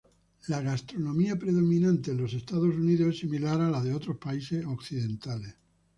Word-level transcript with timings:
La 0.47 0.61
gastronomía 0.61 1.37
predominante 1.37 2.09
en 2.09 2.25
Estados 2.25 2.73
Unidos 2.73 3.13
es 3.13 3.19
similar 3.19 3.61
a 3.61 3.69
la 3.69 3.83
de 3.83 3.93
otros 3.93 4.17
países 4.17 4.65
occidentales. 4.65 5.53